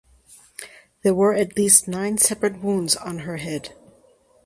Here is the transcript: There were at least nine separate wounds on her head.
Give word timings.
There 1.03 1.13
were 1.13 1.35
at 1.35 1.55
least 1.55 1.87
nine 1.87 2.17
separate 2.17 2.63
wounds 2.63 2.95
on 2.95 3.19
her 3.19 3.37
head. 3.37 3.75